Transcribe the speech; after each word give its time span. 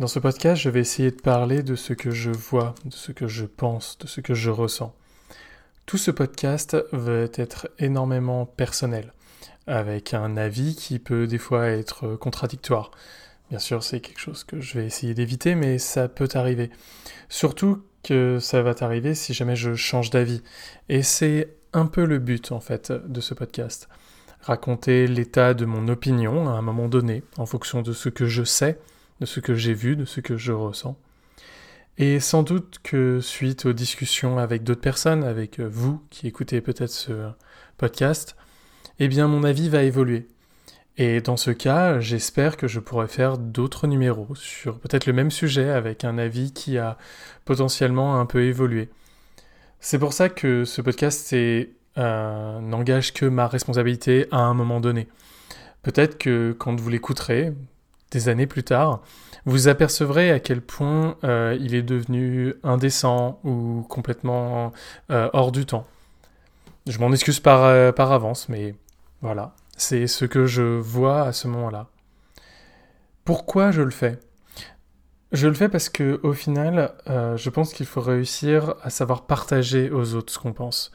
Dans 0.00 0.06
ce 0.06 0.18
podcast, 0.18 0.62
je 0.62 0.70
vais 0.70 0.80
essayer 0.80 1.10
de 1.10 1.20
parler 1.20 1.62
de 1.62 1.76
ce 1.76 1.92
que 1.92 2.10
je 2.10 2.30
vois, 2.30 2.74
de 2.86 2.90
ce 2.94 3.12
que 3.12 3.28
je 3.28 3.44
pense, 3.44 3.98
de 3.98 4.06
ce 4.06 4.22
que 4.22 4.32
je 4.32 4.48
ressens. 4.48 4.96
Tout 5.84 5.98
ce 5.98 6.10
podcast 6.10 6.74
va 6.90 7.26
être 7.34 7.68
énormément 7.78 8.46
personnel, 8.46 9.12
avec 9.66 10.14
un 10.14 10.38
avis 10.38 10.74
qui 10.74 11.00
peut 11.00 11.26
des 11.26 11.36
fois 11.36 11.66
être 11.66 12.16
contradictoire. 12.16 12.92
Bien 13.50 13.58
sûr, 13.58 13.82
c'est 13.82 14.00
quelque 14.00 14.20
chose 14.20 14.42
que 14.42 14.58
je 14.58 14.78
vais 14.78 14.86
essayer 14.86 15.12
d'éviter, 15.12 15.54
mais 15.54 15.76
ça 15.76 16.08
peut 16.08 16.30
arriver. 16.32 16.70
Surtout 17.28 17.82
que 18.02 18.38
ça 18.40 18.62
va 18.62 18.72
t'arriver 18.72 19.14
si 19.14 19.34
jamais 19.34 19.54
je 19.54 19.74
change 19.74 20.08
d'avis. 20.08 20.42
Et 20.88 21.02
c'est 21.02 21.56
un 21.74 21.84
peu 21.84 22.06
le 22.06 22.18
but, 22.18 22.52
en 22.52 22.60
fait, 22.60 22.90
de 22.90 23.20
ce 23.20 23.34
podcast. 23.34 23.90
Raconter 24.40 25.06
l'état 25.06 25.52
de 25.52 25.66
mon 25.66 25.88
opinion 25.88 26.48
à 26.48 26.52
un 26.52 26.62
moment 26.62 26.88
donné, 26.88 27.22
en 27.36 27.44
fonction 27.44 27.82
de 27.82 27.92
ce 27.92 28.08
que 28.08 28.24
je 28.24 28.44
sais, 28.44 28.78
de 29.20 29.26
ce 29.26 29.40
que 29.40 29.54
j'ai 29.54 29.74
vu, 29.74 29.96
de 29.96 30.04
ce 30.04 30.20
que 30.20 30.36
je 30.36 30.52
ressens. 30.52 30.96
Et 31.98 32.20
sans 32.20 32.42
doute 32.42 32.78
que 32.82 33.20
suite 33.20 33.66
aux 33.66 33.72
discussions 33.72 34.38
avec 34.38 34.62
d'autres 34.64 34.80
personnes, 34.80 35.22
avec 35.22 35.60
vous 35.60 36.02
qui 36.10 36.26
écoutez 36.26 36.60
peut-être 36.60 36.90
ce 36.90 37.30
podcast, 37.76 38.36
eh 38.98 39.08
bien 39.08 39.28
mon 39.28 39.44
avis 39.44 39.68
va 39.68 39.82
évoluer. 39.82 40.26
Et 40.96 41.20
dans 41.20 41.36
ce 41.36 41.50
cas, 41.50 42.00
j'espère 42.00 42.56
que 42.56 42.68
je 42.68 42.80
pourrai 42.80 43.08
faire 43.08 43.38
d'autres 43.38 43.86
numéros 43.86 44.34
sur 44.34 44.78
peut-être 44.78 45.06
le 45.06 45.12
même 45.12 45.30
sujet 45.30 45.70
avec 45.70 46.04
un 46.04 46.18
avis 46.18 46.52
qui 46.52 46.78
a 46.78 46.98
potentiellement 47.44 48.20
un 48.20 48.26
peu 48.26 48.42
évolué. 48.44 48.90
C'est 49.78 49.98
pour 49.98 50.12
ça 50.12 50.28
que 50.28 50.64
ce 50.66 50.82
podcast 50.82 51.32
euh, 51.32 52.60
n'engage 52.60 53.14
que 53.14 53.24
ma 53.24 53.46
responsabilité 53.46 54.26
à 54.30 54.40
un 54.40 54.52
moment 54.52 54.80
donné. 54.80 55.08
Peut-être 55.82 56.18
que 56.18 56.54
quand 56.58 56.78
vous 56.78 56.90
l'écouterez, 56.90 57.54
des 58.10 58.28
années 58.28 58.46
plus 58.46 58.64
tard, 58.64 59.02
vous 59.46 59.68
apercevrez 59.68 60.30
à 60.30 60.40
quel 60.40 60.60
point 60.60 61.16
euh, 61.24 61.56
il 61.60 61.74
est 61.74 61.82
devenu 61.82 62.54
indécent 62.62 63.40
ou 63.44 63.84
complètement 63.88 64.72
euh, 65.10 65.30
hors 65.32 65.52
du 65.52 65.66
temps. 65.66 65.86
Je 66.86 66.98
m'en 66.98 67.12
excuse 67.12 67.40
par, 67.40 67.64
euh, 67.64 67.92
par 67.92 68.12
avance, 68.12 68.48
mais 68.48 68.74
voilà, 69.22 69.54
c'est 69.76 70.06
ce 70.06 70.24
que 70.24 70.46
je 70.46 70.62
vois 70.62 71.22
à 71.22 71.32
ce 71.32 71.48
moment-là. 71.48 71.88
Pourquoi 73.24 73.70
je 73.70 73.82
le 73.82 73.90
fais? 73.90 74.18
Je 75.32 75.46
le 75.46 75.54
fais 75.54 75.68
parce 75.68 75.88
que 75.88 76.18
au 76.24 76.32
final, 76.32 76.92
je 77.06 77.50
pense 77.50 77.72
qu'il 77.72 77.86
faut 77.86 78.00
réussir 78.00 78.74
à 78.82 78.90
savoir 78.90 79.26
partager 79.26 79.88
aux 79.88 80.14
autres 80.14 80.32
ce 80.32 80.40
qu'on 80.40 80.52
pense. 80.52 80.90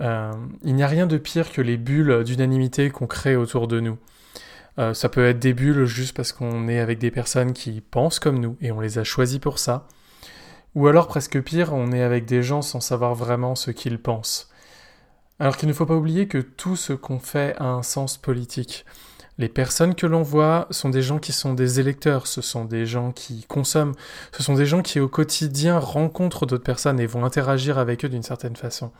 il 0.00 0.74
n'y 0.74 0.82
a 0.82 0.88
rien 0.88 1.06
de 1.06 1.18
pire 1.18 1.52
que 1.52 1.62
les 1.62 1.76
bulles 1.76 2.24
d'unanimité 2.24 2.90
qu'on 2.90 3.06
crée 3.06 3.36
autour 3.36 3.68
de 3.68 3.78
nous. 3.78 3.96
Euh, 4.78 4.94
ça 4.94 5.08
peut 5.08 5.26
être 5.26 5.38
des 5.38 5.52
bulles 5.52 5.84
juste 5.84 6.16
parce 6.16 6.32
qu'on 6.32 6.68
est 6.68 6.78
avec 6.78 6.98
des 6.98 7.10
personnes 7.10 7.52
qui 7.52 7.80
pensent 7.80 8.18
comme 8.18 8.38
nous 8.38 8.56
et 8.60 8.72
on 8.72 8.80
les 8.80 8.98
a 8.98 9.04
choisis 9.04 9.38
pour 9.38 9.58
ça. 9.58 9.86
Ou 10.74 10.86
alors 10.86 11.08
presque 11.08 11.40
pire, 11.42 11.72
on 11.72 11.92
est 11.92 12.02
avec 12.02 12.26
des 12.26 12.42
gens 12.42 12.62
sans 12.62 12.80
savoir 12.80 13.14
vraiment 13.14 13.54
ce 13.54 13.70
qu'ils 13.70 13.98
pensent. 13.98 14.48
Alors 15.40 15.56
qu'il 15.56 15.68
ne 15.68 15.74
faut 15.74 15.86
pas 15.86 15.96
oublier 15.96 16.28
que 16.28 16.38
tout 16.38 16.76
ce 16.76 16.92
qu'on 16.92 17.18
fait 17.18 17.56
a 17.58 17.64
un 17.64 17.82
sens 17.82 18.16
politique. 18.16 18.84
Les 19.38 19.48
personnes 19.48 19.94
que 19.94 20.06
l'on 20.06 20.22
voit 20.22 20.66
sont 20.70 20.90
des 20.90 21.00
gens 21.00 21.18
qui 21.18 21.32
sont 21.32 21.54
des 21.54 21.80
électeurs, 21.80 22.26
ce 22.26 22.42
sont 22.42 22.66
des 22.66 22.84
gens 22.84 23.10
qui 23.10 23.44
consomment, 23.44 23.94
ce 24.32 24.42
sont 24.42 24.52
des 24.52 24.66
gens 24.66 24.82
qui 24.82 25.00
au 25.00 25.08
quotidien 25.08 25.78
rencontrent 25.78 26.44
d'autres 26.44 26.62
personnes 26.62 27.00
et 27.00 27.06
vont 27.06 27.24
interagir 27.24 27.78
avec 27.78 28.04
eux 28.04 28.10
d'une 28.10 28.22
certaine 28.22 28.54
façon. 28.54 28.92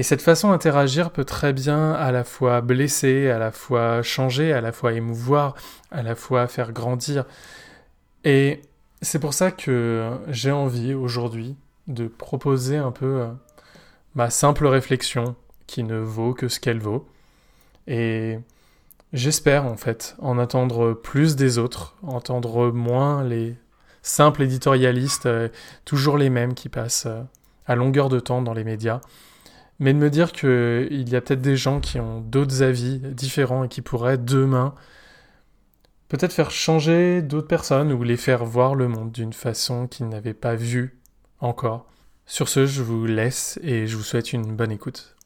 Et 0.00 0.02
cette 0.02 0.22
façon 0.22 0.48
d'interagir 0.48 1.10
peut 1.10 1.26
très 1.26 1.52
bien 1.52 1.92
à 1.92 2.10
la 2.10 2.24
fois 2.24 2.62
blesser, 2.62 3.28
à 3.28 3.38
la 3.38 3.52
fois 3.52 4.00
changer, 4.00 4.50
à 4.50 4.62
la 4.62 4.72
fois 4.72 4.94
émouvoir, 4.94 5.54
à 5.90 6.02
la 6.02 6.14
fois 6.14 6.46
faire 6.46 6.72
grandir. 6.72 7.26
Et 8.24 8.62
c'est 9.02 9.18
pour 9.18 9.34
ça 9.34 9.50
que 9.50 10.10
j'ai 10.28 10.52
envie 10.52 10.94
aujourd'hui 10.94 11.54
de 11.86 12.06
proposer 12.06 12.78
un 12.78 12.92
peu 12.92 13.20
euh, 13.20 13.26
ma 14.14 14.30
simple 14.30 14.66
réflexion 14.66 15.36
qui 15.66 15.82
ne 15.82 15.98
vaut 15.98 16.32
que 16.32 16.48
ce 16.48 16.60
qu'elle 16.60 16.80
vaut. 16.80 17.06
Et 17.86 18.38
j'espère 19.12 19.66
en 19.66 19.76
fait 19.76 20.16
en 20.18 20.38
attendre 20.38 20.94
plus 20.94 21.36
des 21.36 21.58
autres, 21.58 21.94
entendre 22.02 22.70
moins 22.70 23.22
les 23.22 23.54
simples 24.00 24.44
éditorialistes, 24.44 25.26
euh, 25.26 25.50
toujours 25.84 26.16
les 26.16 26.30
mêmes 26.30 26.54
qui 26.54 26.70
passent 26.70 27.04
euh, 27.04 27.20
à 27.66 27.74
longueur 27.74 28.08
de 28.08 28.18
temps 28.18 28.40
dans 28.40 28.54
les 28.54 28.64
médias 28.64 29.02
mais 29.80 29.94
de 29.94 29.98
me 29.98 30.10
dire 30.10 30.32
qu'il 30.32 31.08
y 31.08 31.16
a 31.16 31.20
peut-être 31.20 31.40
des 31.40 31.56
gens 31.56 31.80
qui 31.80 31.98
ont 31.98 32.20
d'autres 32.20 32.62
avis 32.62 32.98
différents 32.98 33.64
et 33.64 33.68
qui 33.68 33.80
pourraient 33.80 34.18
demain 34.18 34.74
peut-être 36.08 36.32
faire 36.32 36.50
changer 36.50 37.22
d'autres 37.22 37.48
personnes 37.48 37.92
ou 37.92 38.02
les 38.02 38.16
faire 38.16 38.44
voir 38.44 38.74
le 38.74 38.88
monde 38.88 39.10
d'une 39.10 39.32
façon 39.32 39.86
qu'ils 39.86 40.08
n'avaient 40.08 40.34
pas 40.34 40.54
vu 40.54 40.98
encore. 41.40 41.86
Sur 42.26 42.48
ce, 42.48 42.66
je 42.66 42.82
vous 42.82 43.06
laisse 43.06 43.58
et 43.62 43.86
je 43.86 43.96
vous 43.96 44.02
souhaite 44.02 44.32
une 44.32 44.54
bonne 44.54 44.70
écoute. 44.70 45.16